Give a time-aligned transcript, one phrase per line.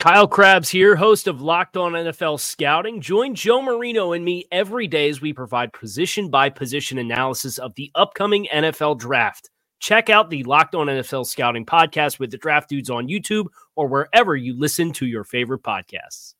[0.00, 3.00] Kyle Crabbs here, host of Locked On NFL Scouting.
[3.00, 7.74] Join Joe Marino and me every day as we provide position by position analysis of
[7.74, 9.48] the upcoming NFL draft.
[9.80, 13.86] Check out the Locked On NFL Scouting podcast with the draft dudes on YouTube or
[13.86, 16.34] wherever you listen to your favorite podcasts.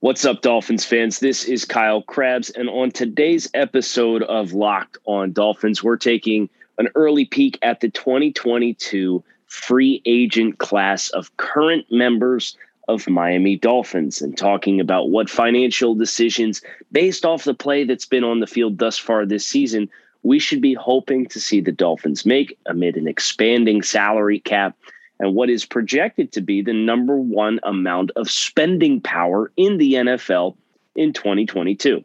[0.00, 1.18] What's up, Dolphins fans?
[1.18, 2.50] This is Kyle Crabbs.
[2.50, 6.48] and on today's episode of Locked On Dolphins, we're taking
[6.78, 12.56] an early peek at the 2022 free agent class of current members
[12.88, 18.24] of Miami Dolphins and talking about what financial decisions, based off the play that's been
[18.24, 19.90] on the field thus far this season,
[20.22, 24.74] we should be hoping to see the Dolphins make amid an expanding salary cap
[25.20, 29.94] and what is projected to be the number one amount of spending power in the
[29.94, 30.56] NFL
[30.96, 32.02] in 2022.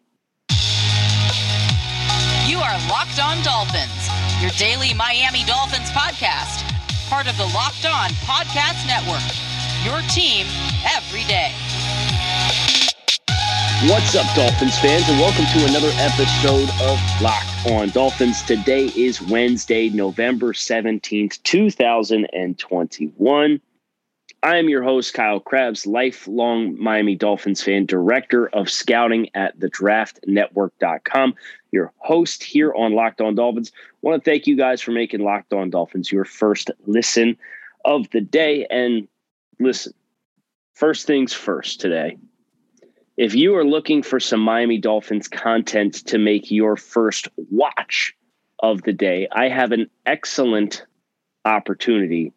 [2.45, 4.09] You are Locked On Dolphins,
[4.41, 6.56] your daily Miami Dolphins podcast
[7.09, 9.23] part of the Locked On Podcast Network.
[9.83, 10.45] Your team
[10.93, 11.53] every day.
[13.89, 18.43] What's up, Dolphins fans, and welcome to another episode of Locked On Dolphins.
[18.43, 23.61] Today is Wednesday, November 17th, 2021.
[24.43, 31.33] I am your host, Kyle Crabbs, lifelong Miami Dolphins fan, director of scouting at thedraftnetwork.com,
[31.71, 33.71] your host here on Locked On Dolphins.
[33.75, 37.35] I want to thank you guys for making Locked On Dolphins your first listen
[37.83, 38.67] of the day.
[38.69, 39.07] And
[39.59, 39.93] listen,
[40.75, 42.17] first things first today.
[43.17, 48.15] If you are looking for some Miami Dolphins content to make your first watch
[48.59, 50.85] of the day, I have an excellent
[51.43, 52.33] opportunity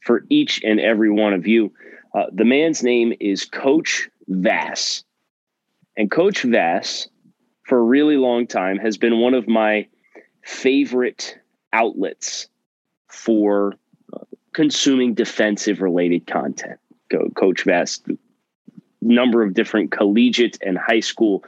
[0.00, 1.72] for each and every one of you.
[2.14, 5.04] Uh, the man's name is Coach Vass.
[5.96, 7.08] And Coach Vass,
[7.64, 9.86] for a really long time, has been one of my
[10.42, 11.38] favorite
[11.72, 12.48] outlets
[13.08, 13.74] for
[14.12, 16.78] uh, consuming defensive related content.
[17.10, 18.00] Co- Coach Vass,
[19.00, 21.44] number of different collegiate and high school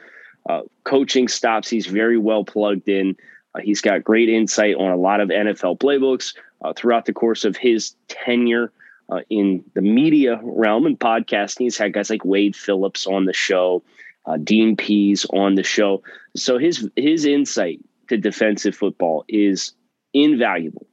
[0.49, 1.69] uh, coaching stops.
[1.69, 3.17] He's very well plugged in.
[3.55, 7.45] Uh, he's got great insight on a lot of NFL playbooks uh, throughout the course
[7.45, 8.73] of his tenure
[9.11, 11.61] uh, in the media realm and podcasting.
[11.61, 13.83] He's had guys like Wade Phillips on the show,
[14.27, 16.03] uh, Dean Pees on the show.
[16.37, 19.73] So his his insight to defensive football is
[20.13, 20.87] invaluable.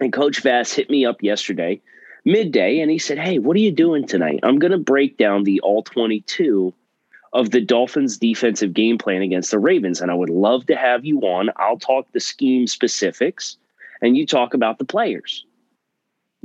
[0.00, 1.80] And Coach Vass hit me up yesterday,
[2.24, 4.40] midday, and he said, Hey, what are you doing tonight?
[4.42, 6.72] I'm going to break down the all 22
[7.32, 10.00] of the Dolphins' defensive game plan against the Ravens.
[10.00, 11.50] And I would love to have you on.
[11.56, 13.56] I'll talk the scheme specifics
[14.00, 15.44] and you talk about the players.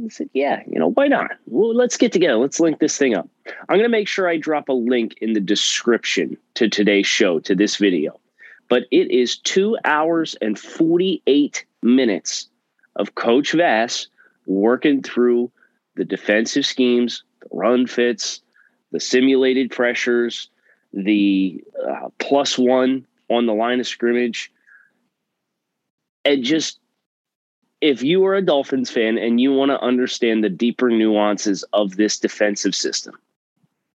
[0.04, 1.32] I said, yeah, you know, why not?
[1.46, 2.38] Well, let's get together.
[2.38, 3.30] Let's link this thing up.
[3.70, 7.40] I'm going to make sure I drop a link in the description to today's show,
[7.42, 8.20] to this video.
[8.70, 12.50] But it is two hours and 48 minutes
[12.96, 14.08] of Coach Vass
[14.48, 15.52] working through
[15.96, 18.42] the defensive schemes, the run fits,
[18.92, 20.50] the simulated pressures,
[20.92, 24.52] the uh, plus one on the line of scrimmage,
[26.26, 26.80] and just
[27.84, 31.98] if you are a Dolphins fan and you want to understand the deeper nuances of
[31.98, 33.14] this defensive system,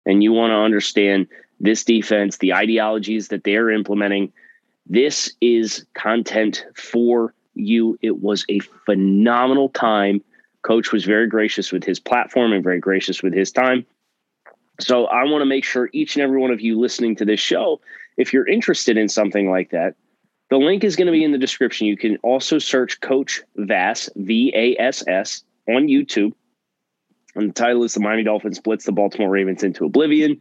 [0.04, 1.26] and you want to understand
[1.58, 4.30] this defense, the ideologies that they're implementing,
[4.86, 7.98] this is content for you.
[8.02, 10.22] It was a phenomenal time.
[10.60, 13.86] Coach was very gracious with his platform and very gracious with his time.
[14.80, 17.40] So I want to make sure each and every one of you listening to this
[17.40, 17.80] show,
[18.18, 19.94] if you're interested in something like that,
[20.50, 21.86] the link is going to be in the description.
[21.86, 26.32] You can also search Coach Vass, V A S S, on YouTube.
[27.34, 30.40] And the title is The Miami Dolphins Blitz the Baltimore Ravens into Oblivion.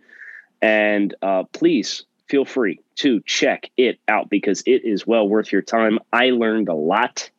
[0.61, 5.61] And uh, please feel free to check it out because it is well worth your
[5.61, 5.99] time.
[6.11, 7.29] I learned a lot.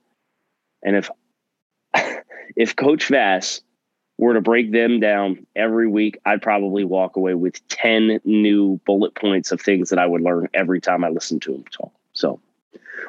[0.83, 1.11] And if
[2.57, 3.63] if Coach Vass
[4.19, 9.15] were to break them down every week, I'd probably walk away with 10 new bullet
[9.15, 11.93] points of things that I would learn every time I listen to him talk.
[12.13, 12.41] So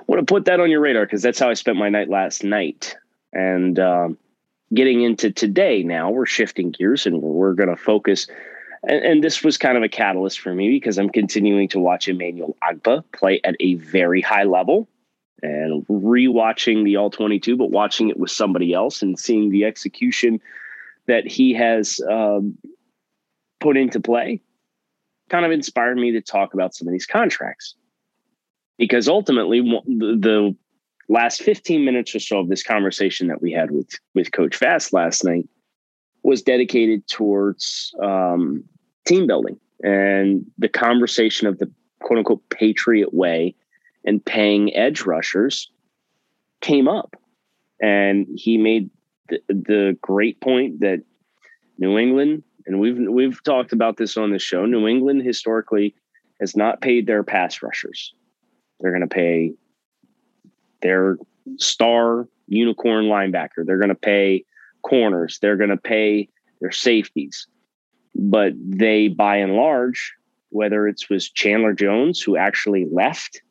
[0.09, 2.43] want to put that on your radar because that's how I spent my night last
[2.43, 2.97] night.
[3.31, 4.17] And um,
[4.73, 8.27] getting into today now, we're shifting gears and we're going to focus
[8.81, 12.07] And, and, this was kind of a catalyst for me because I'm continuing to watch
[12.07, 14.89] Emmanuel Ogbah play at a very high level
[15.43, 20.41] and rewatching the All 22, but watching it with somebody else and seeing the execution
[21.05, 22.57] that he has um,
[23.59, 24.41] put into play
[25.29, 27.75] kind of inspired me to talk about some of these contracts.
[28.79, 30.55] Because ultimately, the,
[31.11, 34.93] last 15 minutes or so of this conversation that we had with, with Coach Vass
[34.93, 35.49] last night
[36.21, 38.63] was dedicated towards um,
[39.05, 41.71] team building and the conversation of the
[42.01, 43.55] quote unquote patriot way
[44.05, 45.69] and paying edge rushers
[46.61, 47.15] came up.
[47.81, 48.89] And he made
[49.29, 51.01] the, the great point that
[51.77, 55.95] New England, and we've we've talked about this on the show, New England historically
[56.41, 58.13] has not paid their pass rushers.
[58.79, 59.53] They're going to pay
[60.81, 61.17] their
[61.57, 63.65] star unicorn linebacker.
[63.65, 64.45] They're going to pay
[64.81, 65.39] corners.
[65.41, 66.29] They're going to pay
[66.61, 67.47] their safeties.
[68.15, 70.13] But they, by and large,
[70.49, 73.41] whether it was Chandler Jones, who actually left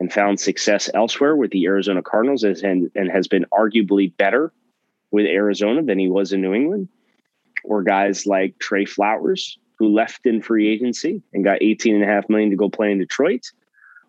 [0.00, 4.52] and found success elsewhere with the Arizona Cardinals and, and has been arguably better
[5.10, 6.88] with Arizona than he was in New England,
[7.62, 12.06] or guys like Trey Flowers, who left in free agency and got 18 and a
[12.06, 13.50] half million to go play in Detroit,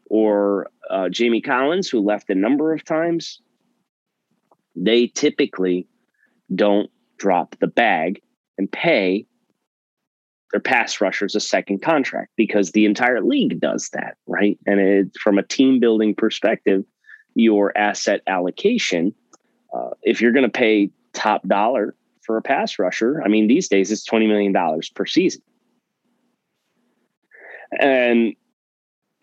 [0.09, 3.41] or uh, Jamie Collins, who left a number of times.
[4.75, 5.87] They typically
[6.53, 8.21] don't drop the bag
[8.57, 9.25] and pay
[10.51, 14.57] their pass rushers a second contract because the entire league does that, right?
[14.65, 16.83] And it, from a team building perspective,
[17.35, 19.13] your asset allocation,
[19.73, 23.67] uh, if you're going to pay top dollar for a pass rusher, I mean, these
[23.67, 25.41] days it's $20 million per season.
[27.79, 28.35] And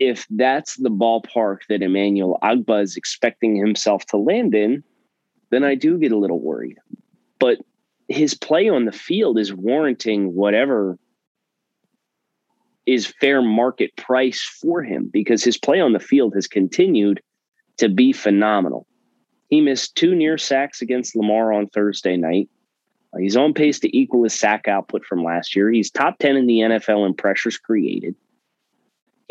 [0.09, 4.83] if that's the ballpark that Emmanuel Ogbah is expecting himself to land in,
[5.51, 6.79] then I do get a little worried.
[7.39, 7.59] But
[8.09, 10.99] his play on the field is warranting whatever
[12.85, 17.21] is fair market price for him because his play on the field has continued
[17.77, 18.89] to be phenomenal.
[19.51, 22.49] He missed two near sacks against Lamar on Thursday night.
[23.15, 25.71] Uh, he's on pace to equal his sack output from last year.
[25.71, 28.17] He's top 10 in the NFL in pressures created.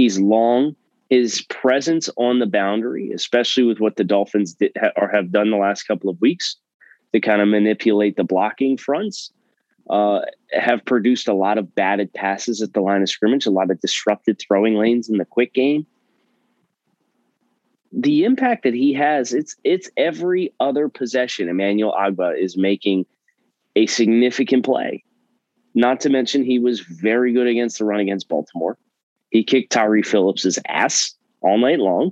[0.01, 0.75] He's long.
[1.11, 5.57] His presence on the boundary, especially with what the Dolphins did, or have done the
[5.57, 6.55] last couple of weeks
[7.13, 9.31] to kind of manipulate the blocking fronts,
[9.91, 10.21] uh,
[10.53, 13.79] have produced a lot of batted passes at the line of scrimmage, a lot of
[13.79, 15.85] disrupted throwing lanes in the quick game.
[17.91, 21.47] The impact that he has, it's it's every other possession.
[21.47, 23.05] Emmanuel Ogbah is making
[23.75, 25.03] a significant play.
[25.75, 28.79] Not to mention he was very good against the run against Baltimore.
[29.31, 32.11] He kicked Tyre Phillips's ass all night long.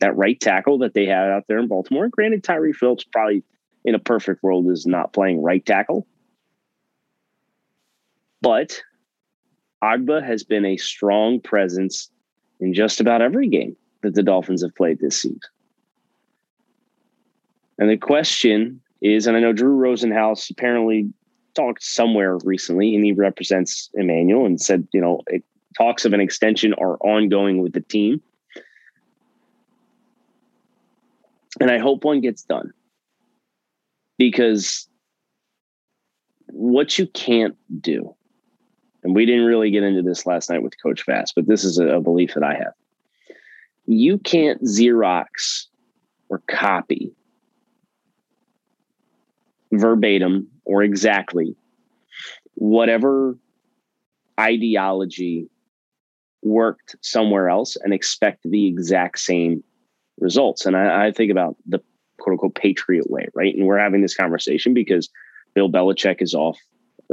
[0.00, 2.08] That right tackle that they had out there in Baltimore.
[2.08, 3.44] Granted, Tyre Phillips probably
[3.84, 6.06] in a perfect world is not playing right tackle.
[8.40, 8.80] But
[9.84, 12.10] Ogbah has been a strong presence
[12.58, 15.40] in just about every game that the Dolphins have played this season.
[17.78, 21.10] And the question is, and I know Drew Rosenhaus apparently
[21.54, 25.42] talked somewhere recently, and he represents Emmanuel and said, you know, it,
[25.76, 28.20] talks of an extension are ongoing with the team.
[31.60, 32.72] And I hope one gets done
[34.18, 34.88] because
[36.46, 38.14] what you can't do
[39.02, 41.78] and we didn't really get into this last night with Coach Vass, but this is
[41.78, 42.74] a, a belief that I have.
[43.86, 45.66] You can't Xerox
[46.28, 47.12] or copy
[49.72, 51.56] verbatim or exactly
[52.54, 53.38] whatever
[54.38, 55.48] ideology
[56.42, 59.62] worked somewhere else and expect the exact same
[60.18, 60.66] results.
[60.66, 61.80] And I, I, think about the
[62.18, 63.54] quote unquote patriot way, right?
[63.54, 65.08] And we're having this conversation because
[65.54, 66.58] Bill Belichick is off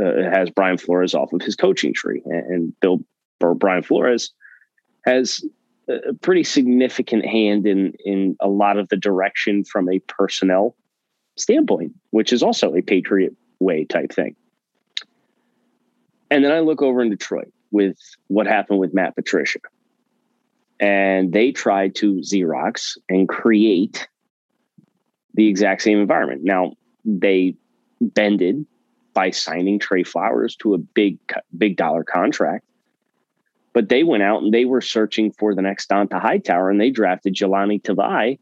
[0.01, 3.00] uh, has Brian Flores off of his coaching tree, and Bill
[3.41, 4.31] or Brian Flores
[5.05, 5.43] has
[5.89, 10.75] a pretty significant hand in in a lot of the direction from a personnel
[11.36, 14.36] standpoint, which is also a Patriot way type thing.
[16.29, 17.98] And then I look over in Detroit with
[18.28, 19.60] what happened with Matt Patricia.
[20.80, 24.08] And they tried to Xerox and create
[25.34, 26.44] the exact same environment.
[26.44, 27.56] Now, they
[28.00, 28.66] bended
[29.14, 31.18] by signing Trey Flowers to a big
[31.58, 32.64] big dollar contract.
[33.74, 36.90] But they went out and they were searching for the next Dont'a Hightower and they
[36.90, 38.40] drafted Jahlani Tavai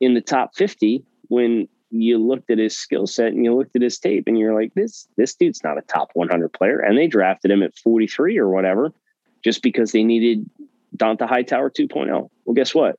[0.00, 3.82] in the top 50 when you looked at his skill set and you looked at
[3.82, 6.78] his tape and you're like, this this dude's not a top 100 player.
[6.78, 8.92] And they drafted him at 43 or whatever
[9.42, 10.48] just because they needed
[10.96, 12.28] Dont'a Hightower 2.0.
[12.44, 12.98] Well, guess what?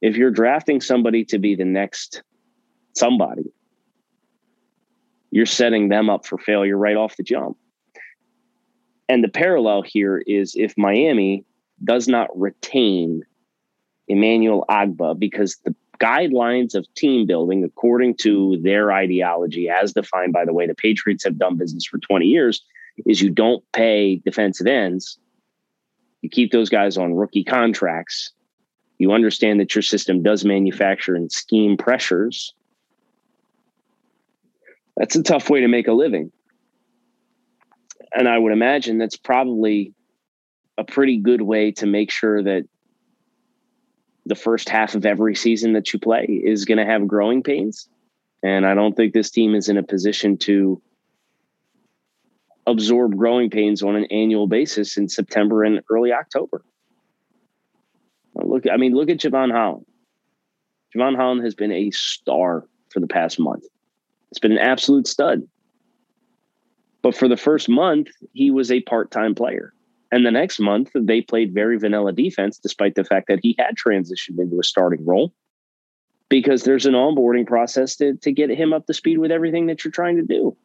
[0.00, 2.22] If you're drafting somebody to be the next
[2.92, 3.50] somebody,
[5.30, 7.56] you're setting them up for failure right off the jump.
[9.08, 11.44] And the parallel here is if Miami
[11.82, 13.22] does not retain
[14.08, 20.44] Emmanuel Ogbah because the guidelines of team building, according to their ideology, as defined by
[20.44, 22.62] the way the Patriots have done business for 20 years,
[23.06, 25.18] is you don't pay defensive ends.
[26.20, 28.32] You keep those guys on rookie contracts.
[28.98, 32.52] You understand that your system does manufacture and scheme pressures.
[34.96, 36.30] That's a tough way to make a living.
[38.14, 39.92] And I would imagine that's probably
[40.76, 42.68] a pretty good way to make sure that
[44.26, 47.88] the first half of every season that you play is going to have growing pains.
[48.42, 50.80] And I don't think this team is in a position to
[52.66, 56.64] absorb growing pains on an annual basis in September and early October.
[58.34, 59.86] Look, I mean, look at Jevon Holland.
[60.94, 63.64] Jevon Holland has been a star for the past month.
[64.30, 65.42] It's been an absolute stud.
[67.02, 69.73] But for the first month, he was a part time player.
[70.14, 73.74] And the next month, they played very vanilla defense, despite the fact that he had
[73.74, 75.34] transitioned into a starting role
[76.28, 79.82] because there's an onboarding process to, to get him up to speed with everything that
[79.84, 80.56] you're trying to do.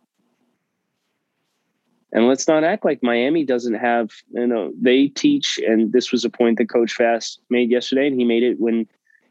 [2.12, 6.24] And let's not act like Miami doesn't have, you know, they teach, and this was
[6.24, 8.86] a point that Coach Vass made yesterday, and he made it when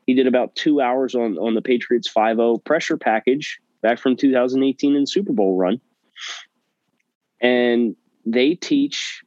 [0.09, 4.17] he did about two hours on, on the Patriots 5 0 pressure package back from
[4.17, 5.81] 2018 in Super Bowl run.
[7.41, 7.95] And
[8.27, 9.23] they teach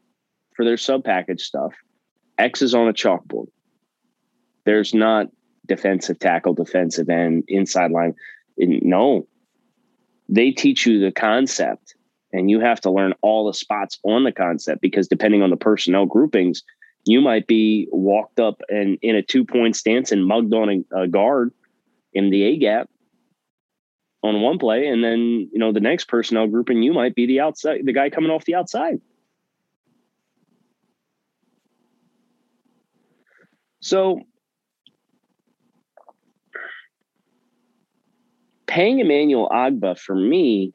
[0.61, 1.73] for their sub package stuff,
[2.37, 3.47] X is on a chalkboard.
[4.63, 5.25] There's not
[5.65, 8.13] defensive tackle, defensive end, inside line.
[8.59, 9.27] No,
[10.29, 11.95] they teach you the concept,
[12.31, 15.57] and you have to learn all the spots on the concept because depending on the
[15.57, 16.61] personnel groupings,
[17.05, 21.01] you might be walked up and in a two point stance and mugged on a,
[21.01, 21.51] a guard
[22.13, 22.87] in the A gap
[24.21, 27.39] on one play, and then you know the next personnel grouping you might be the
[27.39, 29.01] outside, the guy coming off the outside.
[33.81, 34.21] So
[38.67, 40.73] paying Emmanuel Ogbah for me,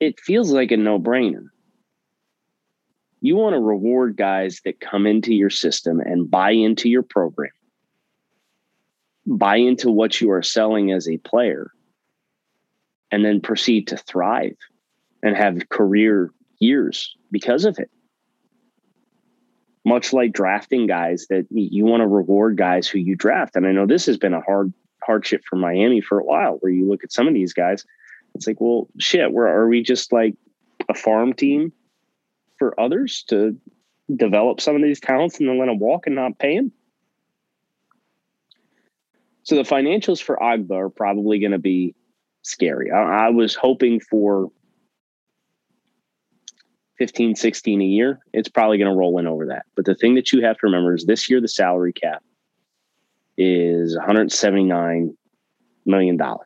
[0.00, 1.46] it feels like a no brainer.
[3.20, 7.52] You want to reward guys that come into your system and buy into your program,
[9.24, 11.70] buy into what you are selling as a player,
[13.10, 14.56] and then proceed to thrive
[15.22, 17.90] and have career years because of it
[19.84, 23.54] much like drafting guys that you want to reward guys who you draft.
[23.54, 24.72] And I know this has been a hard
[25.02, 27.84] hardship for Miami for a while, where you look at some of these guys,
[28.34, 30.34] it's like, well, shit, where are we just like
[30.88, 31.72] a farm team
[32.58, 33.56] for others to
[34.16, 36.72] develop some of these talents and then let them walk and not pay them?
[39.42, 41.94] So the financials for Ogbah are probably going to be
[42.40, 42.90] scary.
[42.90, 44.50] I, I was hoping for
[46.98, 49.66] 15, 16 a year, it's probably going to roll in over that.
[49.74, 52.22] But the thing that you have to remember is this year, the salary cap
[53.36, 55.16] is $179
[55.86, 56.38] million or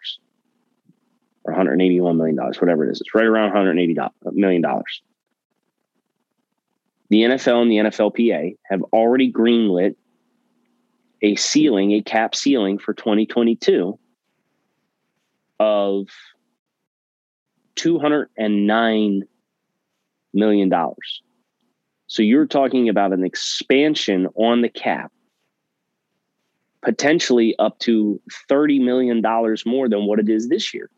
[1.55, 3.01] $181 million, whatever it is.
[3.01, 4.63] It's right around $180 million.
[7.11, 9.97] The NFL and the NFLPA have already greenlit
[11.23, 13.99] a ceiling, a cap ceiling for 2022
[15.59, 16.07] of
[17.77, 19.23] 209
[20.33, 21.23] million dollars.
[22.07, 25.13] So you're talking about an expansion on the cap,
[26.83, 28.21] potentially up to
[28.51, 29.23] $30 million
[29.67, 30.91] more than what it is this year.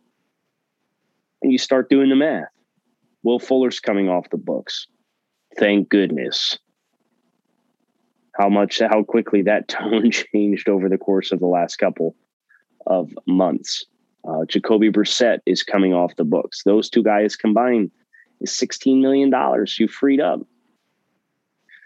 [1.42, 2.48] And you start doing the math.
[3.24, 4.86] Will Fuller's coming off the books.
[5.58, 6.58] Thank goodness.
[8.38, 12.14] How much, how quickly that tone changed over the course of the last couple
[12.86, 13.84] of months.
[14.28, 16.62] Uh, Jacoby Brissett is coming off the books.
[16.64, 17.90] Those two guys combined
[18.40, 19.32] is $16 million
[19.78, 20.40] you freed up.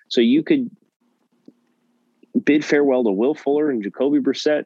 [0.08, 0.70] So you could
[2.44, 4.64] bid farewell to Will Fuller and Jacoby Brissett.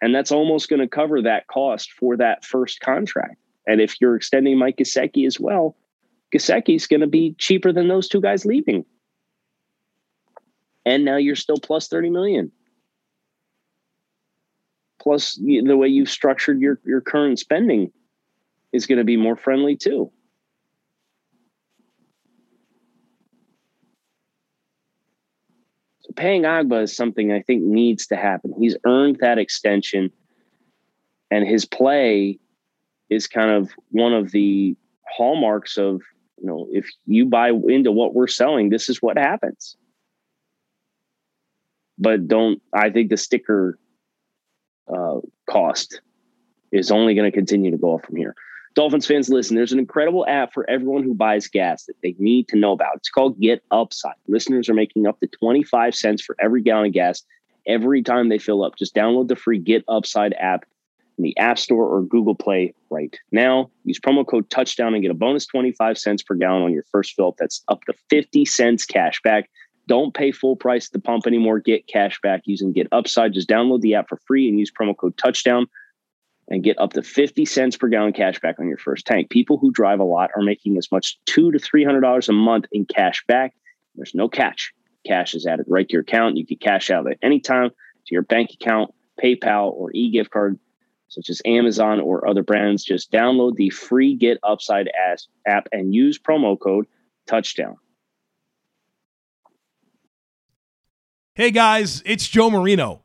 [0.00, 3.36] And that's almost going to cover that cost for that first contract.
[3.66, 5.76] And if you're extending Mike Gesicki as well,
[6.34, 8.84] Gesicki's going to be cheaper than those two guys leaving.
[10.84, 12.52] And now you're still plus 30 million.
[15.00, 17.92] Plus the way you've structured your, your current spending
[18.72, 20.10] is going to be more friendly too.
[26.18, 28.52] Paying Ogbah is something I think needs to happen.
[28.58, 30.10] He's earned that extension,
[31.30, 32.38] and his play
[33.08, 34.76] is kind of one of the
[35.08, 36.02] hallmarks of
[36.36, 39.76] you know if you buy into what we're selling, this is what happens.
[41.98, 43.78] But don't I think the sticker
[44.92, 46.00] uh, cost
[46.72, 48.34] is only going to continue to go up from here.
[48.74, 52.48] Dolphins fans, listen, there's an incredible app for everyone who buys gas that they need
[52.48, 52.96] to know about.
[52.96, 54.14] It's called Get Upside.
[54.26, 57.22] Listeners are making up to 25 cents for every gallon of gas
[57.66, 58.76] every time they fill up.
[58.76, 60.64] Just download the free Get Upside app
[61.16, 63.70] in the App Store or Google Play right now.
[63.84, 67.14] Use promo code touchdown and get a bonus 25 cents per gallon on your first
[67.14, 67.28] fill.
[67.28, 67.36] Up.
[67.38, 69.50] That's up to 50 cents cash back.
[69.86, 71.60] Don't pay full price at the pump anymore.
[71.60, 73.32] Get cash back using Get Upside.
[73.32, 75.66] Just download the app for free and use promo code touchdown
[76.48, 79.30] and get up to 50 cents per gallon cash back on your first tank.
[79.30, 82.32] People who drive a lot are making as much two to three hundred dollars a
[82.32, 83.54] month in cash back.
[83.94, 84.72] There's no catch.
[85.06, 86.36] Cash is added right to your account.
[86.36, 90.58] You can cash out at any time to your bank account, PayPal, or e-gift card,
[91.08, 92.84] such as Amazon or other brands.
[92.84, 94.90] Just download the free Get Upside
[95.46, 96.86] app and use promo code
[97.26, 97.76] touchdown.
[101.34, 103.04] Hey guys, it's Joe Marino.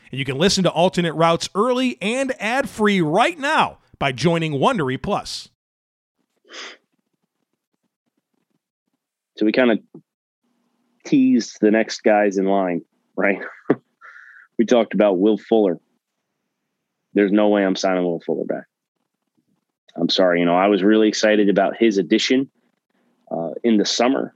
[0.11, 4.53] And you can listen to alternate routes early and ad free right now by joining
[4.53, 5.49] Wondery Plus.
[9.37, 9.79] So we kind of
[11.05, 12.83] teased the next guys in line,
[13.15, 13.39] right?
[14.59, 15.79] we talked about Will Fuller.
[17.13, 18.65] There's no way I'm signing Will Fuller back.
[19.95, 20.39] I'm sorry.
[20.39, 22.49] You know, I was really excited about his addition
[23.29, 24.33] uh, in the summer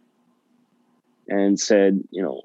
[1.27, 2.41] and said, you know,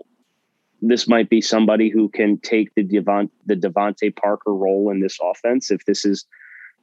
[0.82, 5.18] this might be somebody who can take the Devon, the DeVante Parker role in this
[5.22, 6.26] offense if this is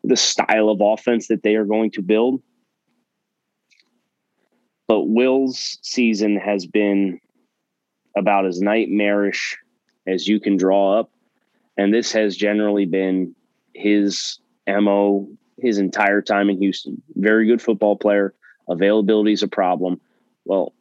[0.03, 2.41] the style of offense that they are going to build.
[4.87, 7.19] But Will's season has been
[8.15, 9.57] about as nightmarish
[10.05, 11.11] as you can draw up.
[11.77, 13.35] And this has generally been
[13.73, 15.27] his MO
[15.59, 17.01] his entire time in Houston.
[17.15, 18.33] Very good football player.
[18.69, 19.99] Availability is a problem.
[20.45, 20.73] Well,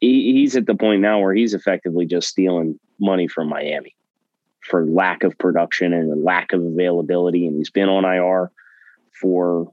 [0.00, 3.94] he's at the point now where he's effectively just stealing money from Miami
[4.60, 7.46] for lack of production and lack of availability.
[7.46, 8.50] And he's been on IR
[9.20, 9.72] for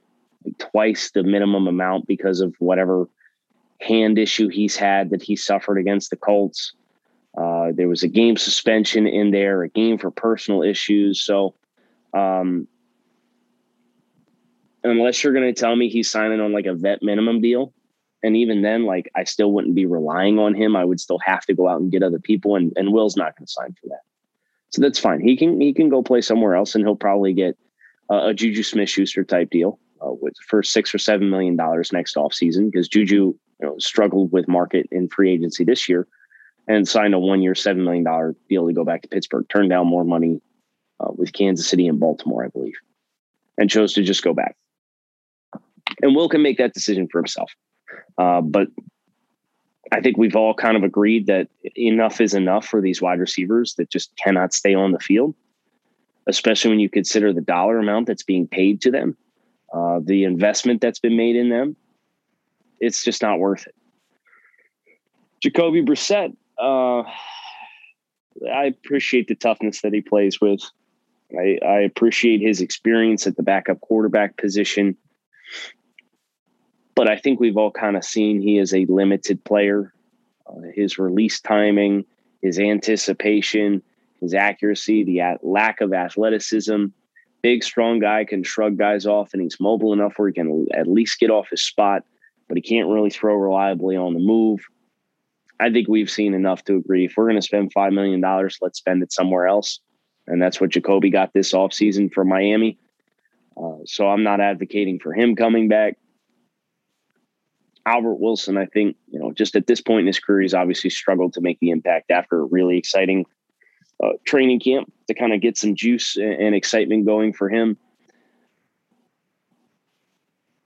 [0.57, 3.07] twice the minimum amount because of whatever
[3.81, 6.73] hand issue he's had that he suffered against the Colts.
[7.37, 11.21] Uh, there was a game suspension in there, a game for personal issues.
[11.21, 11.53] So,
[12.13, 12.67] um,
[14.83, 17.73] unless you're going to tell me he's signing on like a vet minimum deal,
[18.25, 20.75] and even then, like I still wouldn't be relying on him.
[20.75, 23.37] I would still have to go out and get other people, and, and Will's not
[23.37, 24.01] going to sign for that.
[24.69, 25.21] So that's fine.
[25.21, 27.55] He can he can go play somewhere else, and he'll probably get
[28.09, 32.15] a Juju Smith Schuster type deal uh, with for six or seven million dollars next
[32.15, 36.07] offseason because Juju you know struggled with market in free agency this year
[36.67, 39.45] and signed a one year seven million dollar deal to go back to Pittsburgh.
[39.49, 40.41] Turned down more money
[40.99, 42.75] uh, with Kansas City and Baltimore, I believe,
[43.57, 44.55] and chose to just go back.
[46.01, 47.51] And Will can make that decision for himself.
[48.17, 48.67] Uh, but
[49.91, 53.75] I think we've all kind of agreed that enough is enough for these wide receivers
[53.75, 55.35] that just cannot stay on the field,
[56.27, 59.15] especially when you consider the dollar amount that's being paid to them,
[59.73, 61.75] uh, the investment that's been made in them.
[62.79, 63.75] It's just not worth it.
[65.41, 67.03] Jacoby Brissett, uh,
[68.51, 70.61] I appreciate the toughness that he plays with.
[71.37, 74.97] I, I appreciate his experience at the backup quarterback position
[76.95, 79.93] but I think we've all kind of seen he is a limited player.
[80.47, 82.05] Uh, his release timing,
[82.41, 83.81] his anticipation,
[84.21, 86.85] his accuracy, the at- lack of athleticism.
[87.41, 90.87] Big, strong guy can shrug guys off, and he's mobile enough where he can at
[90.87, 92.03] least get off his spot,
[92.47, 94.61] but he can't really throw reliably on the move.
[95.59, 97.05] I think we've seen enough to agree.
[97.05, 98.21] If we're going to spend $5 million,
[98.61, 99.79] let's spend it somewhere else.
[100.27, 102.77] And that's what Jacoby got this offseason for Miami.
[103.55, 105.97] Uh, so I'm not advocating for him coming back.
[107.85, 110.89] Albert Wilson, I think, you know, just at this point in his career, he's obviously
[110.89, 113.25] struggled to make the impact after a really exciting
[114.03, 117.77] uh, training camp to kind of get some juice and, and excitement going for him.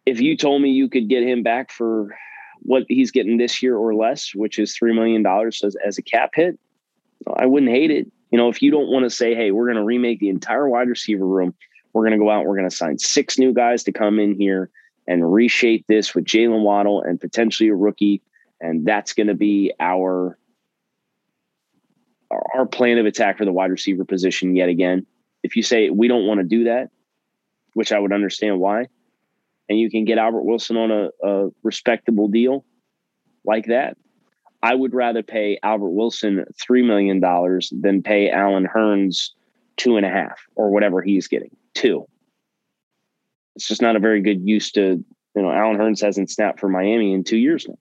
[0.10, 2.16] if you told me you could get him back for
[2.62, 5.26] what he's getting this year or less, which is $3 million
[5.64, 6.60] as, as a cap hit,
[7.38, 8.12] I wouldn't hate it.
[8.32, 10.68] You know, if you don't want to say, hey, we're going to remake the entire
[10.68, 11.54] wide receiver room,
[11.94, 14.36] we're going to go out, we're going to sign six new guys to come in
[14.36, 14.70] here
[15.10, 18.22] and reshape this with Jaylen Waddle and potentially a rookie.
[18.62, 20.38] And that's going to be our
[22.54, 25.08] our plan of attack for the wide receiver position yet again.
[25.42, 26.92] If you say we don't want to do that,
[27.74, 28.86] which I would understand why,
[29.68, 32.64] and you can get Albert Wilson on a, a respectable deal
[33.44, 33.98] like that,
[34.62, 39.32] I would rather pay Albert Wilson three million dollars than pay Allen Hurns
[39.76, 41.56] two and a half or whatever he's getting.
[41.74, 42.06] Two.
[43.60, 45.04] It's just not a very good use to,
[45.36, 47.78] you know, Allen Hurns hasn't snapped for Miami in two years now.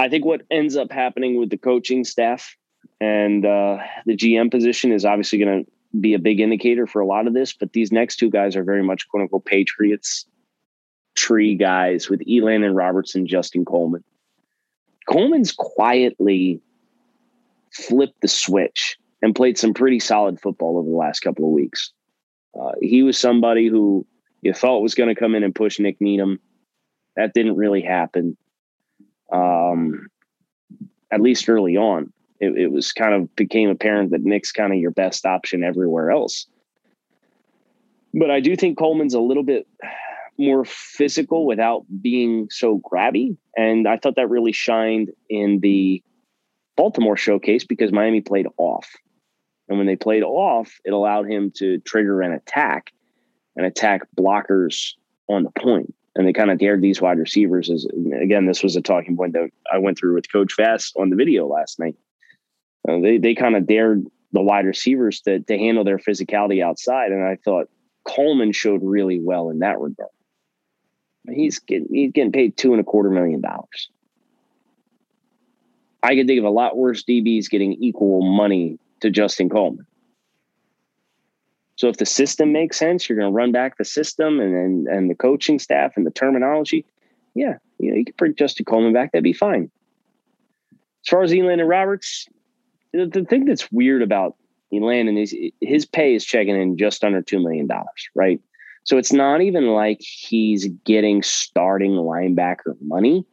[0.00, 2.56] I think what ends up happening with the coaching staff
[3.00, 7.06] and uh, the GM position is obviously going to be a big indicator for a
[7.06, 7.52] lot of this.
[7.52, 10.26] But these next two guys are very much quote unquote Patriots
[11.14, 14.02] tree guys with Elandon Roberts, Justin Coleman.
[15.08, 16.60] Coleman's quietly
[17.70, 21.92] flipped the switch and played some pretty solid football over the last couple of weeks.
[22.60, 24.06] Uh, he was somebody who
[24.42, 26.40] you thought was going to come in and push Nick Needham.
[27.16, 28.36] That didn't really happen,
[29.32, 30.08] um,
[31.10, 32.12] at least early on.
[32.40, 36.10] It, it was kind of became apparent that Nick's kind of your best option everywhere
[36.10, 36.46] else.
[38.12, 39.66] But I do think Coleman's a little bit
[40.38, 43.36] more physical without being so grabby.
[43.56, 46.02] And I thought that really shined in the
[46.76, 48.90] Baltimore showcase because Miami played off.
[49.72, 52.92] And when they played off, it allowed him to trigger an attack
[53.56, 54.92] and attack blockers
[55.28, 55.94] on the point.
[56.14, 57.86] And they kind of dared these wide receivers as
[58.20, 61.16] again, this was a talking point that I went through with Coach Vass on the
[61.16, 61.96] video last night.
[62.86, 67.10] Uh, they they kind of dared the wide receivers to to handle their physicality outside.
[67.10, 67.70] And I thought
[68.04, 70.10] Coleman showed really well in that regard.
[71.30, 73.88] He's getting he's getting paid two and a quarter million dollars.
[76.02, 79.86] I could think of a lot worse DBs getting equal money to Justin Coleman.
[81.76, 84.88] So if the system makes sense, you're going to run back the system and, and
[84.88, 86.86] and the coaching staff and the terminology.
[87.34, 89.12] Yeah, you know, you could bring Justin Coleman back.
[89.12, 89.70] That'd be fine.
[90.72, 92.28] As far as Elandon Roberts,
[92.92, 94.36] the, the thing that's weird about
[94.72, 98.40] Elandon is his pay is checking in just under two million dollars, right?
[98.84, 103.26] So it's not even like he's getting starting linebacker money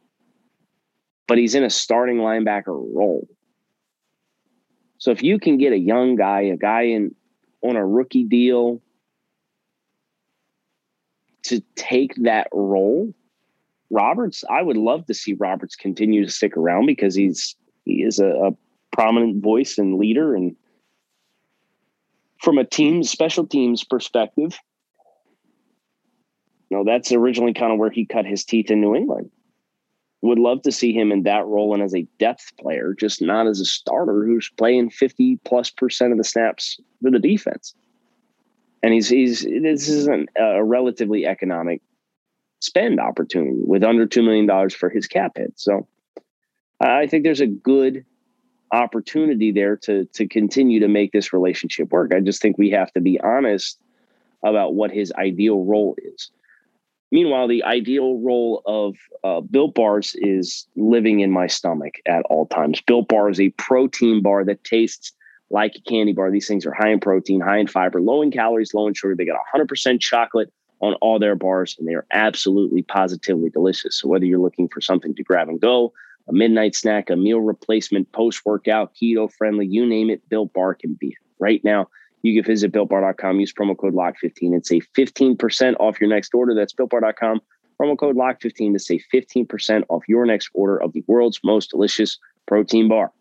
[1.30, 3.28] but he's in a starting linebacker role.
[5.00, 7.14] So if you can get a young guy, a guy in
[7.62, 8.80] on a rookie deal
[11.44, 13.12] to take that role,
[13.90, 18.20] Roberts, I would love to see Roberts continue to stick around because he's he is
[18.20, 18.50] a, a
[18.92, 20.54] prominent voice and leader and
[22.38, 24.58] from a team special teams perspective,
[26.70, 29.30] know, that's originally kind of where he cut his teeth in New England
[30.22, 33.46] would love to see him in that role and as a depth player, just not
[33.46, 37.74] as a starter who's playing 50 plus percent of the snaps for the defense.
[38.82, 41.82] And he's he's this is an, a relatively economic
[42.60, 45.52] spend opportunity with under two million dollars for his cap hit.
[45.56, 45.86] So
[46.80, 48.04] I think there's a good
[48.72, 52.14] opportunity there to to continue to make this relationship work.
[52.14, 53.78] I just think we have to be honest
[54.42, 56.30] about what his ideal role is.
[57.12, 62.46] Meanwhile, the ideal role of uh, Built Bars is living in my stomach at all
[62.46, 62.80] times.
[62.80, 65.12] Built Bar is a protein bar that tastes
[65.50, 66.30] like a candy bar.
[66.30, 69.16] These things are high in protein, high in fiber, low in calories, low in sugar.
[69.16, 74.00] They got 100% chocolate on all their bars, and they are absolutely positively delicious.
[74.00, 75.92] So, whether you're looking for something to grab and go,
[76.28, 80.74] a midnight snack, a meal replacement, post workout, keto friendly, you name it, Built Bar
[80.74, 81.18] can be it.
[81.38, 81.88] Right now,
[82.22, 86.54] you can visit builtbar.com, use promo code LOCK15 and save 15% off your next order.
[86.54, 87.40] That's builtbar.com,
[87.80, 92.18] promo code LOCK15 to save 15% off your next order of the world's most delicious
[92.46, 93.12] protein bar.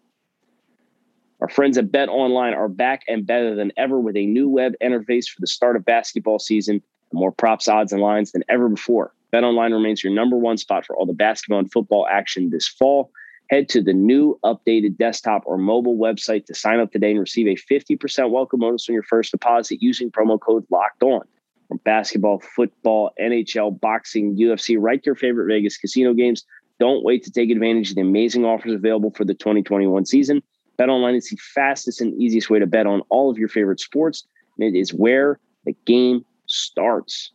[1.42, 4.74] Our friends at Bet Online are back and better than ever with a new web
[4.84, 6.82] interface for the start of basketball season
[7.12, 9.14] and more props, odds, and lines than ever before.
[9.32, 12.68] Bet Online remains your number one spot for all the basketball and football action this
[12.68, 13.12] fall.
[13.50, 17.48] Head to the new updated desktop or mobile website to sign up today and receive
[17.48, 21.22] a 50% welcome bonus on your first deposit using promo code locked on.
[21.68, 26.46] From basketball, football, NHL, boxing, UFC, right to your favorite Vegas casino games.
[26.80, 30.44] Don't wait to take advantage of the amazing offers available for the 2021 season.
[30.78, 33.80] Bet online is the fastest and easiest way to bet on all of your favorite
[33.80, 34.26] sports,
[34.58, 37.32] and it is where the game starts.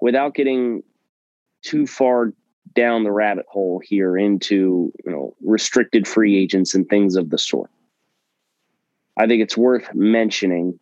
[0.00, 0.82] Without getting
[1.62, 2.32] too far
[2.74, 7.38] down the rabbit hole here into you know restricted free agents and things of the
[7.38, 7.70] sort.
[9.16, 10.78] I think it's worth mentioning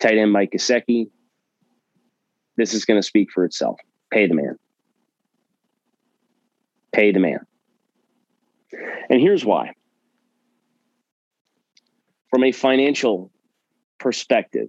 [0.00, 1.08] tight end Mike Gesicki.
[2.56, 3.78] This is going to speak for itself.
[4.10, 4.58] Pay the man.
[6.92, 7.46] Pay the man.
[9.08, 9.72] And here's why.
[12.28, 13.30] From a financial
[13.98, 14.68] perspective,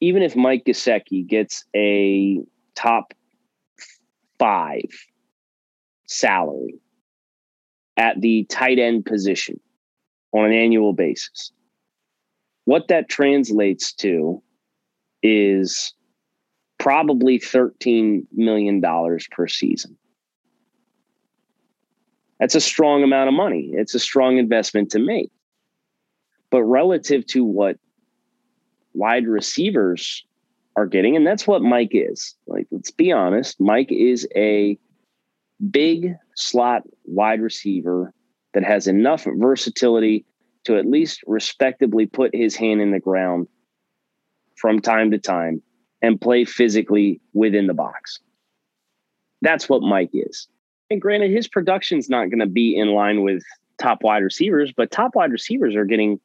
[0.00, 2.42] even if Mike Gesicki gets a
[2.78, 3.12] top
[4.38, 4.84] five
[6.06, 6.78] salary
[7.96, 9.58] at the tight end position
[10.32, 11.50] on an annual basis,
[12.64, 14.40] what that translates to
[15.22, 15.92] is
[16.78, 18.80] probably $13 million
[19.32, 19.98] per season.
[22.38, 23.70] That's a strong amount of money.
[23.72, 25.32] It's a strong investment to make.
[26.50, 27.76] But relative to what
[28.94, 30.24] wide receivers
[30.78, 32.36] are getting, and that's what Mike is.
[32.46, 34.78] Like, let's be honest, Mike is a
[35.70, 38.14] big slot wide receiver
[38.54, 40.24] that has enough versatility
[40.64, 43.48] to at least respectably put his hand in the ground
[44.54, 45.60] from time to time
[46.00, 48.20] and play physically within the box.
[49.42, 50.46] That's what Mike is.
[50.90, 53.42] And granted, his production's not going to be in line with
[53.80, 56.20] top wide receivers, but top wide receivers are getting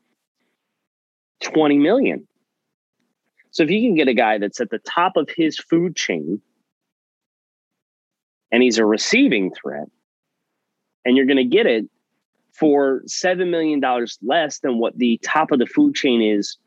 [1.42, 2.28] 20 million.
[3.54, 6.42] So if you can get a guy that's at the top of his food chain
[8.52, 9.88] and he's a receiving threat,
[11.06, 11.86] and you're going to get it
[12.52, 13.82] for $7 million
[14.22, 16.58] less than what the top of the food chain is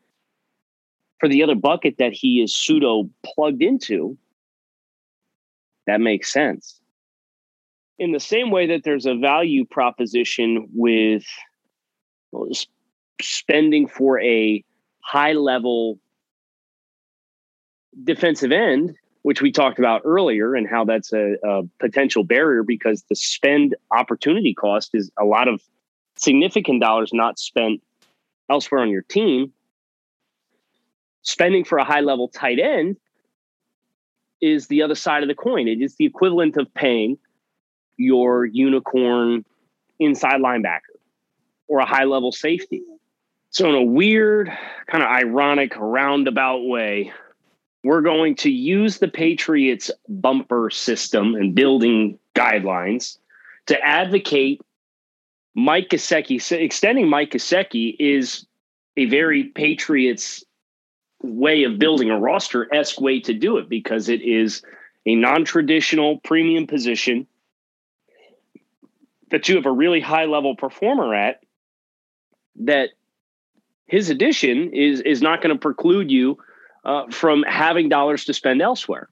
[1.19, 4.17] for the other bucket that he is pseudo plugged into,
[5.87, 6.81] that makes sense.
[7.99, 11.25] In the same way that there's a value proposition with
[13.23, 14.63] spending for a
[15.01, 15.99] high level
[18.05, 23.03] defensive end, which we talked about earlier, and how that's a, a, potential barrier because
[23.09, 25.63] the spend opportunity cost is a lot of
[26.17, 27.83] significant dollars not spent
[28.51, 29.53] elsewhere on your team.
[31.23, 32.97] Spending for a high level tight end
[34.41, 35.67] is the other side of the coin.
[35.67, 37.19] It is the equivalent of paying
[37.97, 39.45] your unicorn
[39.99, 40.97] inside linebacker
[41.69, 42.83] or a high level safety.
[43.51, 44.53] So, in a weird,
[44.87, 47.13] kind of ironic, roundabout way,
[47.87, 53.19] we're going to use the Patriots bumper system and building guidelines
[53.67, 54.61] to advocate
[55.55, 56.41] Mike Gesicki.
[56.51, 58.45] Extending Mike Gesicki is
[58.97, 60.45] a very Patriots
[61.23, 64.63] way of building a roster esque way to do it because it is
[65.07, 67.25] a non traditional premium position
[69.31, 71.41] that you have a really high level performer at
[72.57, 72.89] that
[73.87, 76.37] his addition is is not going to preclude you
[76.87, 79.09] uh, from having dollars to spend elsewhere.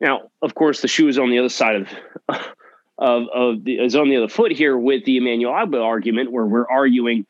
[0.00, 1.88] Now, of course, the shoe is on the other side of
[2.98, 6.44] of, of the is on the other foot here with the Emmanuel Ogbah argument, where
[6.44, 7.26] we're arguing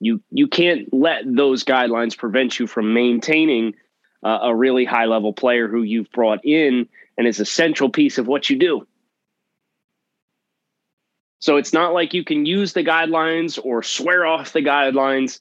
[0.00, 3.74] you you can't let those guidelines prevent you from maintaining
[4.24, 8.16] uh, a really high level player who you've brought in and is a central piece
[8.16, 8.86] of what you do.
[11.40, 15.40] So it's not like you can use the guidelines or swear off the guidelines.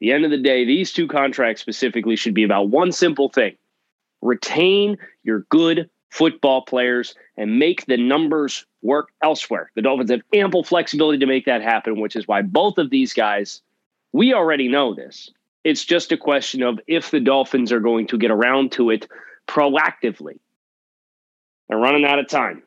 [0.00, 3.56] The end of the day, these two contracts specifically should be about one simple thing
[4.22, 9.70] retain your good football players and make the numbers work elsewhere.
[9.74, 13.12] The Dolphins have ample flexibility to make that happen, which is why both of these
[13.12, 13.60] guys,
[14.12, 15.30] we already know this.
[15.64, 19.06] It's just a question of if the Dolphins are going to get around to it
[19.46, 20.38] proactively.
[21.68, 22.62] They're running out of time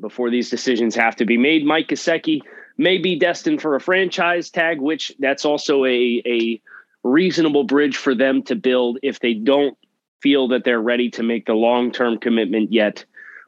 [0.00, 1.64] before these decisions have to be made.
[1.64, 2.40] Mike Gesicki
[2.76, 6.60] may be destined for a franchise tag, which that's also a, a
[7.02, 9.76] reasonable bridge for them to build if they don't
[10.20, 13.04] feel that they're ready to make the long term commitment yet.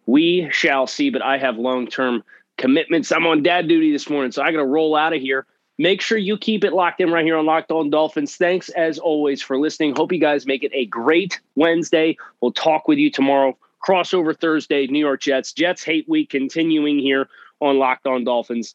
[0.06, 2.22] We shall see, but I have long term
[2.58, 3.10] commitments.
[3.10, 5.46] I'm on dad duty this morning, so I got to roll out of here.
[5.78, 8.36] Make sure you keep it locked in right here on Locked On Dolphins.
[8.36, 9.94] Thanks as always for listening.
[9.94, 12.16] Hope you guys make it a great Wednesday.
[12.40, 15.52] We'll talk with you tomorrow crossover Thursday, New York Jets.
[15.52, 17.28] Jets hate week continuing here
[17.60, 18.74] on Locked On Dolphins.